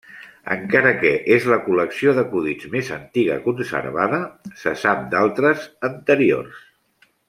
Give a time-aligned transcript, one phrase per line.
[0.53, 4.25] Encara que és la col·lecció d'acudits més antiga conservada,
[4.65, 6.63] se sap d'altres anteriors.